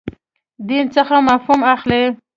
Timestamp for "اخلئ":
1.75-2.03